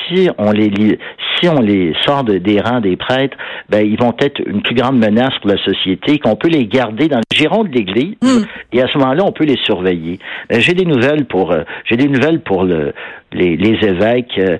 si 0.07 0.29
on 0.37 0.51
les 0.51 0.97
si 1.39 1.47
on 1.47 1.61
les 1.61 1.93
sort 2.05 2.23
des 2.23 2.59
rangs 2.59 2.81
des 2.81 2.97
prêtres, 2.97 3.37
ben 3.69 3.85
ils 3.85 3.97
vont 3.97 4.13
être 4.19 4.41
une 4.45 4.61
plus 4.61 4.75
grande 4.75 4.97
menace 4.97 5.33
pour 5.41 5.49
la 5.49 5.63
société, 5.63 6.19
qu'on 6.19 6.35
peut 6.35 6.49
les 6.49 6.67
garder 6.67 7.07
dans 7.07 7.19
le 7.19 7.35
giron 7.35 7.63
de 7.63 7.69
l'Église 7.69 8.15
hmm. 8.21 8.43
et 8.73 8.81
à 8.81 8.87
ce 8.87 8.97
moment-là 8.97 9.23
on 9.25 9.31
peut 9.31 9.45
les 9.45 9.57
surveiller. 9.63 10.19
Euh, 10.51 10.59
j'ai 10.59 10.73
des 10.73 10.85
nouvelles 10.85 11.25
pour 11.25 11.51
euh, 11.51 11.63
j'ai 11.85 11.95
des 11.95 12.07
nouvelles 12.07 12.41
pour 12.41 12.63
le, 12.63 12.93
les, 13.31 13.55
les 13.55 13.87
évêques. 13.87 14.37
Euh, 14.37 14.57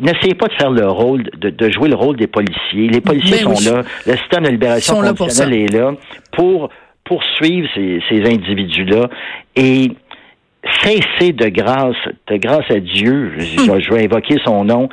n'essayez 0.00 0.34
pas 0.34 0.48
de 0.48 0.54
faire 0.54 0.70
le 0.70 0.88
rôle 0.88 1.22
de, 1.38 1.50
de, 1.50 1.70
jouer 1.70 1.88
le 1.88 1.96
rôle 1.96 2.16
des 2.16 2.26
policiers. 2.26 2.88
Les 2.88 3.00
policiers 3.00 3.44
ben 3.44 3.54
sont 3.54 3.74
là, 3.74 3.82
le 4.06 4.16
système 4.16 4.44
de 4.44 4.50
libération 4.50 5.00
conditionnelle 5.00 5.54
est 5.54 5.72
là 5.72 5.92
pour 6.32 6.70
poursuivre 7.04 7.68
ces, 7.74 8.00
ces 8.08 8.22
individus-là 8.24 9.08
et 9.56 9.90
cessez 10.82 11.32
de 11.32 11.48
grâce, 11.48 11.96
de 12.28 12.36
grâce 12.36 12.70
à 12.70 12.80
Dieu, 12.80 13.32
je, 13.38 13.80
je 13.80 13.92
vais 13.92 14.04
invoquer 14.04 14.36
son 14.44 14.64
nom, 14.64 14.88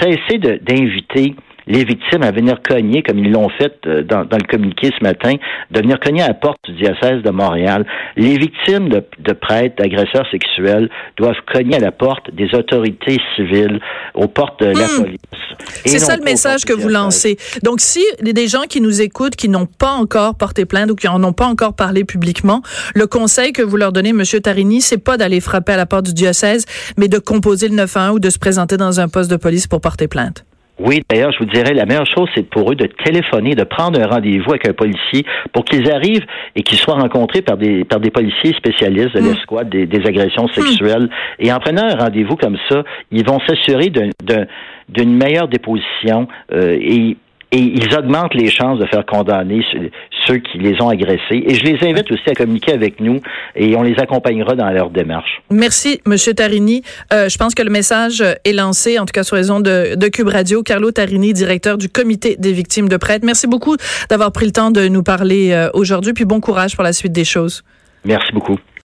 cessez 0.00 0.38
d'inviter 0.38 1.34
les 1.66 1.84
victimes 1.84 2.22
à 2.22 2.32
venir 2.32 2.60
cogner, 2.62 3.02
comme 3.02 3.18
ils 3.18 3.30
l'ont 3.30 3.48
fait 3.48 3.74
euh, 3.86 4.02
dans, 4.02 4.22
le 4.22 4.46
communiqué 4.46 4.90
ce 4.98 5.04
matin, 5.04 5.34
de 5.70 5.80
venir 5.80 6.00
cogner 6.00 6.22
à 6.22 6.28
la 6.28 6.34
porte 6.34 6.58
du 6.68 6.82
diocèse 6.82 7.22
de 7.22 7.30
Montréal. 7.30 7.86
Les 8.16 8.36
victimes 8.36 8.88
de, 8.88 9.32
prêtres, 9.32 9.76
d'agresseurs 9.76 10.28
sexuels 10.30 10.90
doivent 11.16 11.40
cogner 11.52 11.76
à 11.76 11.80
la 11.80 11.92
porte 11.92 12.30
des 12.34 12.52
autorités 12.54 13.18
civiles, 13.36 13.80
aux 14.14 14.26
portes 14.26 14.60
de 14.60 14.66
la 14.66 14.86
hmm. 14.86 15.02
police. 15.02 15.39
C'est 15.84 15.98
ça 15.98 16.16
le 16.16 16.22
message 16.22 16.64
que 16.64 16.72
vous 16.72 16.88
lancez. 16.88 17.38
Donc, 17.62 17.80
si 17.80 18.04
des 18.20 18.48
gens 18.48 18.62
qui 18.68 18.80
nous 18.80 19.00
écoutent, 19.00 19.36
qui 19.36 19.48
n'ont 19.48 19.66
pas 19.66 19.92
encore 19.92 20.34
porté 20.34 20.64
plainte 20.64 20.90
ou 20.90 20.94
qui 20.94 21.08
en 21.08 21.22
ont 21.24 21.32
pas 21.32 21.46
encore 21.46 21.74
parlé 21.74 22.04
publiquement, 22.04 22.62
le 22.94 23.06
conseil 23.06 23.52
que 23.52 23.62
vous 23.62 23.76
leur 23.76 23.92
donnez, 23.92 24.12
Monsieur 24.12 24.40
Tarini, 24.40 24.80
c'est 24.80 24.98
pas 24.98 25.16
d'aller 25.16 25.40
frapper 25.40 25.72
à 25.72 25.76
la 25.76 25.86
porte 25.86 26.06
du 26.06 26.14
diocèse, 26.14 26.64
mais 26.96 27.08
de 27.08 27.18
composer 27.18 27.68
le 27.68 27.74
911 27.76 28.16
ou 28.16 28.18
de 28.18 28.30
se 28.30 28.38
présenter 28.38 28.76
dans 28.76 29.00
un 29.00 29.08
poste 29.08 29.30
de 29.30 29.36
police 29.36 29.66
pour 29.66 29.80
porter 29.80 30.08
plainte. 30.08 30.44
Oui, 30.82 31.02
d'ailleurs, 31.10 31.30
je 31.30 31.38
vous 31.38 31.44
dirais, 31.44 31.74
la 31.74 31.84
meilleure 31.84 32.06
chose, 32.06 32.28
c'est 32.34 32.48
pour 32.48 32.72
eux 32.72 32.74
de 32.74 32.86
téléphoner, 32.86 33.54
de 33.54 33.64
prendre 33.64 34.00
un 34.00 34.06
rendez-vous 34.06 34.50
avec 34.50 34.66
un 34.66 34.72
policier 34.72 35.26
pour 35.52 35.64
qu'ils 35.66 35.90
arrivent 35.90 36.24
et 36.56 36.62
qu'ils 36.62 36.78
soient 36.78 36.94
rencontrés 36.94 37.42
par 37.42 37.58
des, 37.58 37.84
par 37.84 38.00
des 38.00 38.10
policiers 38.10 38.54
spécialistes 38.54 39.14
de 39.14 39.20
mm. 39.20 39.26
l'escouade 39.26 39.68
des, 39.68 39.86
des, 39.86 40.06
agressions 40.06 40.44
mm. 40.44 40.52
sexuelles. 40.54 41.10
Et 41.38 41.52
en 41.52 41.58
prenant 41.58 41.84
un 41.84 41.96
rendez-vous 41.96 42.36
comme 42.36 42.56
ça, 42.70 42.82
ils 43.10 43.26
vont 43.26 43.38
s'assurer 43.46 43.90
d'une 43.90 45.16
meilleure 45.16 45.48
déposition 45.48 46.28
euh, 46.52 46.78
et 46.80 47.18
et 47.52 47.58
ils 47.58 47.94
augmentent 47.96 48.34
les 48.34 48.50
chances 48.50 48.78
de 48.78 48.86
faire 48.86 49.04
condamner 49.04 49.64
ceux 50.26 50.38
qui 50.38 50.58
les 50.58 50.80
ont 50.80 50.88
agressés. 50.88 51.42
Et 51.46 51.54
je 51.54 51.64
les 51.64 51.78
invite 51.88 52.10
aussi 52.12 52.28
à 52.28 52.34
communiquer 52.34 52.72
avec 52.72 53.00
nous 53.00 53.20
et 53.56 53.76
on 53.76 53.82
les 53.82 53.98
accompagnera 53.98 54.54
dans 54.54 54.70
leur 54.70 54.90
démarche. 54.90 55.42
Merci, 55.50 56.00
Monsieur 56.06 56.34
Tarini. 56.34 56.82
Euh, 57.12 57.28
je 57.28 57.36
pense 57.38 57.54
que 57.54 57.62
le 57.62 57.70
message 57.70 58.22
est 58.44 58.52
lancé, 58.52 58.98
en 58.98 59.06
tout 59.06 59.12
cas 59.12 59.24
sur 59.24 59.36
les 59.36 59.50
ondes 59.50 59.64
de, 59.64 59.96
de 59.96 60.08
Cube 60.08 60.28
Radio. 60.28 60.62
Carlo 60.62 60.90
Tarini, 60.92 61.32
directeur 61.32 61.78
du 61.78 61.88
Comité 61.88 62.36
des 62.38 62.52
victimes 62.52 62.88
de 62.88 62.96
prêtres. 62.96 63.26
Merci 63.26 63.46
beaucoup 63.46 63.76
d'avoir 64.08 64.32
pris 64.32 64.46
le 64.46 64.52
temps 64.52 64.70
de 64.70 64.88
nous 64.88 65.02
parler 65.02 65.52
euh, 65.52 65.68
aujourd'hui, 65.74 66.12
puis 66.12 66.24
bon 66.24 66.40
courage 66.40 66.74
pour 66.74 66.84
la 66.84 66.92
suite 66.92 67.12
des 67.12 67.24
choses. 67.24 67.64
Merci 68.04 68.32
beaucoup. 68.32 68.56